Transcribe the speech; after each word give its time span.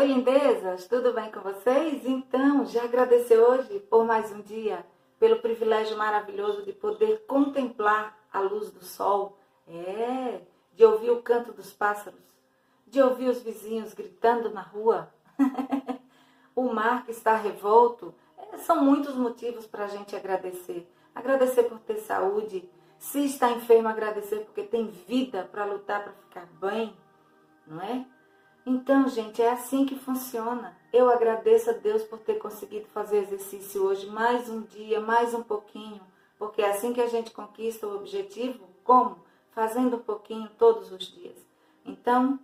Oi, 0.00 0.06
lindezas, 0.06 0.86
tudo 0.86 1.12
bem 1.12 1.30
com 1.30 1.40
vocês? 1.40 2.06
Então, 2.06 2.64
já 2.64 2.84
agradeceu 2.84 3.42
hoje 3.42 3.80
por 3.80 4.02
mais 4.02 4.32
um 4.32 4.40
dia, 4.40 4.82
pelo 5.18 5.42
privilégio 5.42 5.94
maravilhoso 5.94 6.64
de 6.64 6.72
poder 6.72 7.26
contemplar 7.26 8.18
a 8.32 8.40
luz 8.40 8.70
do 8.70 8.82
sol, 8.82 9.36
é, 9.68 10.40
de 10.72 10.86
ouvir 10.86 11.10
o 11.10 11.20
canto 11.20 11.52
dos 11.52 11.70
pássaros, 11.74 12.18
de 12.86 13.02
ouvir 13.02 13.28
os 13.28 13.42
vizinhos 13.42 13.92
gritando 13.92 14.48
na 14.48 14.62
rua, 14.62 15.12
o 16.56 16.72
mar 16.72 17.04
que 17.04 17.10
está 17.10 17.36
revolto. 17.36 18.14
É, 18.38 18.56
são 18.56 18.82
muitos 18.82 19.14
motivos 19.14 19.66
para 19.66 19.84
a 19.84 19.88
gente 19.88 20.16
agradecer. 20.16 20.90
Agradecer 21.14 21.64
por 21.64 21.78
ter 21.78 21.98
saúde, 21.98 22.66
se 22.98 23.26
está 23.26 23.50
enfermo, 23.50 23.88
agradecer 23.88 24.46
porque 24.46 24.62
tem 24.62 24.86
vida 24.86 25.46
para 25.52 25.66
lutar 25.66 26.02
para 26.02 26.14
ficar 26.14 26.46
bem, 26.58 26.96
não 27.66 27.82
é? 27.82 28.06
Então, 28.66 29.08
gente, 29.08 29.40
é 29.40 29.50
assim 29.50 29.86
que 29.86 29.98
funciona. 29.98 30.76
Eu 30.92 31.10
agradeço 31.10 31.70
a 31.70 31.72
Deus 31.72 32.02
por 32.02 32.18
ter 32.18 32.34
conseguido 32.34 32.86
fazer 32.88 33.18
exercício 33.18 33.82
hoje, 33.82 34.06
mais 34.06 34.50
um 34.50 34.62
dia, 34.62 35.00
mais 35.00 35.32
um 35.32 35.42
pouquinho, 35.42 36.00
porque 36.38 36.60
é 36.60 36.70
assim 36.70 36.92
que 36.92 37.00
a 37.00 37.08
gente 37.08 37.30
conquista 37.30 37.86
o 37.86 37.96
objetivo. 37.96 38.68
Como? 38.84 39.18
Fazendo 39.52 39.96
um 39.96 40.00
pouquinho 40.00 40.50
todos 40.58 40.92
os 40.92 41.06
dias. 41.06 41.36
Então, 41.86 42.38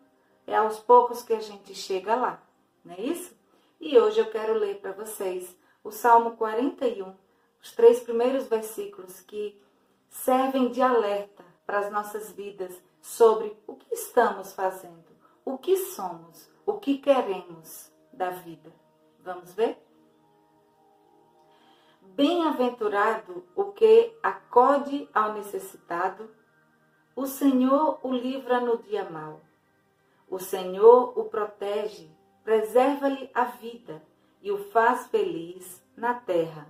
é 0.46 0.56
aos 0.56 0.78
poucos 0.78 1.22
que 1.22 1.34
a 1.34 1.40
gente 1.40 1.74
chega 1.74 2.14
lá, 2.14 2.42
não 2.84 2.94
é 2.94 3.00
isso? 3.00 3.36
E 3.78 3.98
hoje 3.98 4.18
eu 4.18 4.30
quero 4.30 4.54
ler 4.54 4.76
para 4.78 4.92
vocês 4.92 5.54
o 5.84 5.90
Salmo 5.90 6.32
41, 6.32 7.14
os 7.62 7.72
três 7.72 8.00
primeiros 8.00 8.46
versículos 8.46 9.20
que 9.20 9.60
servem 10.08 10.70
de 10.70 10.80
alerta 10.80 11.44
para 11.66 11.80
as 11.80 11.92
nossas 11.92 12.32
vidas 12.32 12.72
sobre 13.02 13.54
o 13.66 13.74
que 13.74 13.92
estamos 13.92 14.52
fazendo 14.52 15.15
o 15.46 15.56
que 15.56 15.76
somos, 15.76 16.50
o 16.66 16.74
que 16.74 16.98
queremos 16.98 17.92
da 18.12 18.30
vida. 18.30 18.72
Vamos 19.20 19.54
ver? 19.54 19.78
Bem-aventurado 22.02 23.46
o 23.54 23.66
que 23.66 24.12
acode 24.20 25.08
ao 25.14 25.34
necessitado, 25.34 26.28
o 27.14 27.26
Senhor 27.26 28.00
o 28.02 28.12
livra 28.12 28.60
no 28.60 28.78
dia 28.78 29.08
mau. 29.08 29.40
O 30.28 30.40
Senhor 30.40 31.16
o 31.16 31.26
protege, 31.26 32.10
preserva-lhe 32.42 33.30
a 33.32 33.44
vida 33.44 34.02
e 34.42 34.50
o 34.50 34.58
faz 34.70 35.06
feliz 35.06 35.80
na 35.96 36.14
terra. 36.14 36.66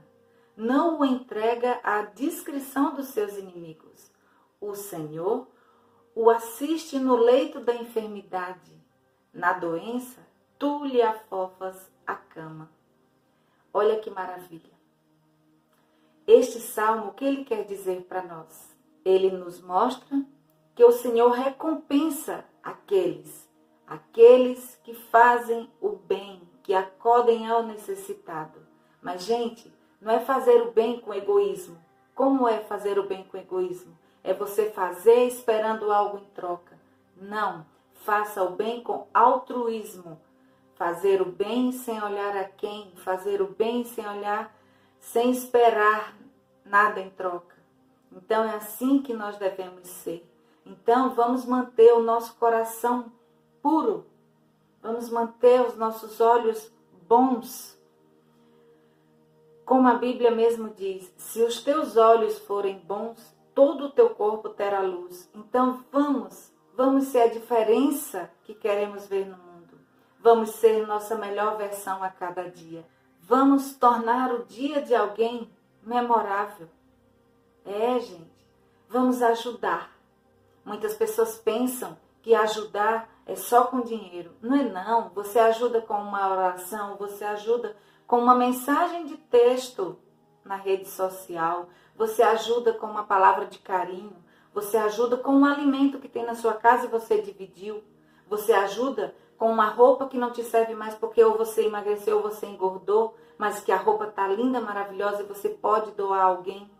Não 0.54 1.00
o 1.00 1.04
entrega 1.04 1.80
à 1.82 2.02
discrição 2.02 2.94
dos 2.94 3.06
seus 3.06 3.38
inimigos. 3.38 4.12
O 4.60 4.74
Senhor 4.74 5.48
o 6.16 6.30
assiste 6.30 6.98
no 6.98 7.14
leito 7.14 7.60
da 7.60 7.74
enfermidade. 7.74 8.72
Na 9.34 9.52
doença, 9.52 10.18
tu 10.58 10.82
lhe 10.86 11.02
afofas 11.02 11.92
a 12.06 12.14
cama. 12.14 12.70
Olha 13.70 13.98
que 13.98 14.08
maravilha. 14.08 14.72
Este 16.26 16.58
salmo, 16.58 17.08
o 17.08 17.12
que 17.12 17.22
ele 17.22 17.44
quer 17.44 17.64
dizer 17.66 18.06
para 18.08 18.22
nós? 18.22 18.74
Ele 19.04 19.30
nos 19.30 19.60
mostra 19.60 20.24
que 20.74 20.82
o 20.82 20.90
Senhor 20.90 21.32
recompensa 21.32 22.46
aqueles, 22.62 23.46
aqueles 23.86 24.80
que 24.82 24.94
fazem 24.94 25.70
o 25.82 25.90
bem, 25.90 26.40
que 26.62 26.72
acodem 26.72 27.46
ao 27.46 27.62
necessitado. 27.62 28.58
Mas, 29.02 29.22
gente, 29.22 29.70
não 30.00 30.10
é 30.10 30.20
fazer 30.20 30.62
o 30.62 30.72
bem 30.72 30.98
com 30.98 31.12
egoísmo. 31.12 31.76
Como 32.14 32.48
é 32.48 32.60
fazer 32.60 32.98
o 32.98 33.06
bem 33.06 33.22
com 33.24 33.36
egoísmo? 33.36 33.96
É 34.26 34.34
você 34.34 34.70
fazer 34.70 35.28
esperando 35.28 35.92
algo 35.92 36.18
em 36.18 36.24
troca. 36.34 36.76
Não, 37.16 37.64
faça 37.94 38.42
o 38.42 38.50
bem 38.50 38.82
com 38.82 39.06
altruísmo. 39.14 40.20
Fazer 40.74 41.22
o 41.22 41.26
bem 41.26 41.70
sem 41.70 42.02
olhar 42.02 42.36
a 42.36 42.44
quem, 42.44 42.92
fazer 42.96 43.40
o 43.40 43.46
bem 43.46 43.84
sem 43.84 44.06
olhar, 44.06 44.54
sem 44.98 45.30
esperar 45.30 46.14
nada 46.64 47.00
em 47.00 47.08
troca. 47.08 47.54
Então 48.12 48.42
é 48.44 48.56
assim 48.56 49.00
que 49.00 49.14
nós 49.14 49.38
devemos 49.38 49.86
ser. 49.86 50.28
Então 50.66 51.14
vamos 51.14 51.46
manter 51.46 51.92
o 51.94 52.02
nosso 52.02 52.34
coração 52.34 53.12
puro. 53.62 54.04
Vamos 54.82 55.08
manter 55.08 55.60
os 55.60 55.76
nossos 55.76 56.20
olhos 56.20 56.70
bons. 57.08 57.78
Como 59.64 59.86
a 59.86 59.94
Bíblia 59.94 60.32
mesmo 60.32 60.68
diz, 60.70 61.12
se 61.16 61.42
os 61.42 61.62
teus 61.62 61.96
olhos 61.96 62.38
forem 62.40 62.78
bons, 62.80 63.35
todo 63.56 63.86
o 63.86 63.90
teu 63.90 64.10
corpo 64.10 64.50
terá 64.50 64.80
luz. 64.82 65.30
Então 65.34 65.82
vamos, 65.90 66.52
vamos 66.74 67.04
ser 67.04 67.22
a 67.22 67.28
diferença 67.28 68.30
que 68.44 68.54
queremos 68.54 69.06
ver 69.06 69.24
no 69.24 69.38
mundo. 69.38 69.80
Vamos 70.20 70.50
ser 70.50 70.86
nossa 70.86 71.14
melhor 71.14 71.56
versão 71.56 72.02
a 72.04 72.10
cada 72.10 72.50
dia. 72.50 72.86
Vamos 73.22 73.74
tornar 73.74 74.30
o 74.30 74.44
dia 74.44 74.82
de 74.82 74.94
alguém 74.94 75.50
memorável. 75.82 76.68
É, 77.64 77.98
gente, 77.98 78.46
vamos 78.90 79.22
ajudar. 79.22 79.90
Muitas 80.62 80.94
pessoas 80.94 81.38
pensam 81.38 81.96
que 82.20 82.34
ajudar 82.34 83.08
é 83.24 83.34
só 83.34 83.64
com 83.64 83.80
dinheiro. 83.80 84.32
Não 84.42 84.54
é 84.54 84.64
não. 84.64 85.08
Você 85.14 85.38
ajuda 85.38 85.80
com 85.80 85.94
uma 85.94 86.30
oração, 86.30 86.96
você 86.96 87.24
ajuda 87.24 87.74
com 88.06 88.18
uma 88.18 88.34
mensagem 88.34 89.06
de 89.06 89.16
texto 89.16 89.98
na 90.46 90.56
rede 90.56 90.88
social, 90.88 91.68
você 91.96 92.22
ajuda 92.22 92.72
com 92.72 92.86
uma 92.86 93.04
palavra 93.04 93.46
de 93.46 93.58
carinho, 93.58 94.16
você 94.54 94.76
ajuda 94.76 95.16
com 95.16 95.32
um 95.32 95.44
alimento 95.44 95.98
que 95.98 96.08
tem 96.08 96.24
na 96.24 96.34
sua 96.34 96.54
casa 96.54 96.86
e 96.86 96.90
você 96.90 97.20
dividiu, 97.20 97.82
você 98.28 98.52
ajuda 98.52 99.14
com 99.36 99.50
uma 99.50 99.68
roupa 99.68 100.06
que 100.06 100.16
não 100.16 100.30
te 100.30 100.42
serve 100.42 100.74
mais 100.74 100.94
porque 100.94 101.22
ou 101.22 101.36
você 101.36 101.66
emagreceu 101.66 102.16
ou 102.16 102.22
você 102.22 102.46
engordou, 102.46 103.14
mas 103.36 103.60
que 103.60 103.70
a 103.70 103.76
roupa 103.76 104.06
tá 104.06 104.26
linda, 104.28 104.60
maravilhosa 104.60 105.22
e 105.22 105.26
você 105.26 105.50
pode 105.50 105.90
doar 105.92 106.20
a 106.20 106.24
alguém. 106.24 106.70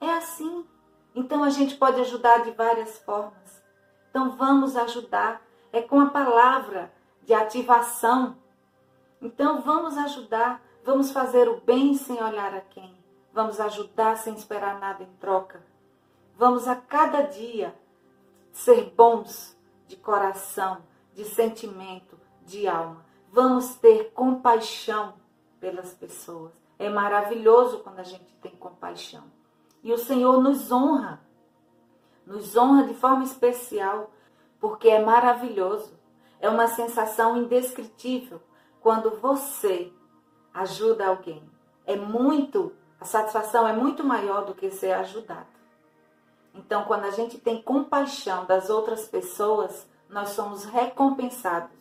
É 0.00 0.10
assim. 0.10 0.64
Então 1.14 1.42
a 1.42 1.50
gente 1.50 1.76
pode 1.76 2.00
ajudar 2.00 2.44
de 2.44 2.52
várias 2.52 2.98
formas. 2.98 3.62
Então 4.10 4.36
vamos 4.36 4.76
ajudar. 4.76 5.42
É 5.72 5.82
com 5.82 6.00
a 6.00 6.06
palavra 6.06 6.92
de 7.24 7.34
ativação. 7.34 8.36
Então 9.20 9.60
vamos 9.60 9.96
ajudar. 9.98 10.62
Vamos 10.84 11.10
fazer 11.10 11.48
o 11.48 11.60
bem 11.60 11.94
sem 11.94 12.22
olhar 12.22 12.54
a 12.54 12.60
quem. 12.60 12.97
Vamos 13.38 13.60
ajudar 13.60 14.16
sem 14.16 14.34
esperar 14.34 14.80
nada 14.80 15.04
em 15.04 15.12
troca. 15.20 15.62
Vamos 16.36 16.66
a 16.66 16.74
cada 16.74 17.20
dia 17.20 17.72
ser 18.50 18.92
bons 18.96 19.56
de 19.86 19.94
coração, 19.94 20.82
de 21.14 21.24
sentimento, 21.24 22.18
de 22.44 22.66
alma. 22.66 23.06
Vamos 23.30 23.76
ter 23.76 24.10
compaixão 24.10 25.14
pelas 25.60 25.94
pessoas. 25.94 26.52
É 26.80 26.90
maravilhoso 26.90 27.78
quando 27.78 28.00
a 28.00 28.02
gente 28.02 28.34
tem 28.42 28.50
compaixão. 28.56 29.22
E 29.84 29.92
o 29.92 29.98
Senhor 29.98 30.42
nos 30.42 30.72
honra, 30.72 31.20
nos 32.26 32.56
honra 32.56 32.88
de 32.88 32.94
forma 32.94 33.22
especial, 33.22 34.10
porque 34.58 34.88
é 34.88 35.00
maravilhoso. 35.00 35.96
É 36.40 36.48
uma 36.48 36.66
sensação 36.66 37.36
indescritível 37.36 38.42
quando 38.80 39.10
você 39.10 39.92
ajuda 40.52 41.06
alguém. 41.06 41.48
É 41.86 41.94
muito 41.94 42.72
a 43.00 43.04
satisfação 43.04 43.66
é 43.66 43.72
muito 43.72 44.02
maior 44.04 44.44
do 44.44 44.54
que 44.54 44.70
ser 44.70 44.92
ajudado. 44.92 45.46
Então, 46.54 46.84
quando 46.84 47.04
a 47.04 47.10
gente 47.10 47.38
tem 47.38 47.62
compaixão 47.62 48.44
das 48.44 48.68
outras 48.68 49.06
pessoas, 49.06 49.86
nós 50.08 50.30
somos 50.30 50.64
recompensados, 50.64 51.76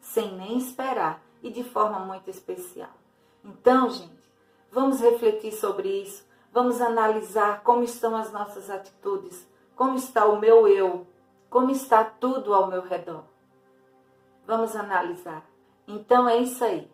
sem 0.00 0.36
nem 0.36 0.58
esperar 0.58 1.20
e 1.42 1.50
de 1.50 1.64
forma 1.64 1.98
muito 2.00 2.30
especial. 2.30 2.90
Então, 3.44 3.90
gente, 3.90 4.30
vamos 4.70 5.00
refletir 5.00 5.52
sobre 5.52 6.02
isso, 6.02 6.24
vamos 6.52 6.80
analisar 6.80 7.62
como 7.62 7.82
estão 7.82 8.16
as 8.16 8.30
nossas 8.30 8.70
atitudes, 8.70 9.46
como 9.74 9.96
está 9.96 10.26
o 10.26 10.38
meu 10.38 10.68
eu, 10.68 11.06
como 11.50 11.70
está 11.70 12.04
tudo 12.04 12.54
ao 12.54 12.68
meu 12.68 12.82
redor. 12.82 13.24
Vamos 14.46 14.76
analisar. 14.76 15.44
Então 15.86 16.28
é 16.28 16.38
isso 16.38 16.64
aí. 16.64 16.90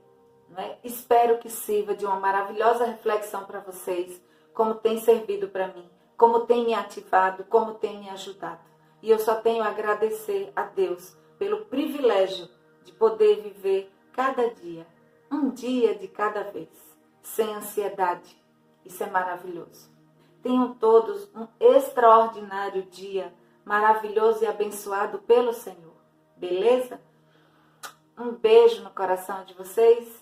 Né? 0.52 0.76
Espero 0.84 1.38
que 1.38 1.48
sirva 1.48 1.94
de 1.94 2.04
uma 2.04 2.20
maravilhosa 2.20 2.84
reflexão 2.84 3.44
para 3.44 3.60
vocês, 3.60 4.22
como 4.52 4.74
tem 4.74 5.00
servido 5.00 5.48
para 5.48 5.68
mim, 5.68 5.88
como 6.16 6.40
tem 6.40 6.66
me 6.66 6.74
ativado, 6.74 7.44
como 7.44 7.74
tem 7.74 7.98
me 7.98 8.10
ajudado. 8.10 8.60
E 9.00 9.10
eu 9.10 9.18
só 9.18 9.36
tenho 9.36 9.64
a 9.64 9.68
agradecer 9.68 10.52
a 10.54 10.64
Deus 10.64 11.16
pelo 11.38 11.64
privilégio 11.64 12.48
de 12.84 12.92
poder 12.92 13.40
viver 13.40 13.90
cada 14.12 14.50
dia, 14.50 14.86
um 15.30 15.48
dia 15.48 15.94
de 15.94 16.06
cada 16.06 16.42
vez, 16.42 16.68
sem 17.22 17.54
ansiedade. 17.54 18.36
Isso 18.84 19.02
é 19.02 19.06
maravilhoso. 19.06 19.90
Tenham 20.42 20.74
todos 20.74 21.30
um 21.34 21.48
extraordinário 21.58 22.82
dia, 22.82 23.32
maravilhoso 23.64 24.44
e 24.44 24.46
abençoado 24.46 25.18
pelo 25.20 25.54
Senhor. 25.54 25.96
Beleza? 26.36 27.00
Um 28.18 28.32
beijo 28.32 28.82
no 28.82 28.90
coração 28.90 29.44
de 29.44 29.54
vocês 29.54 30.21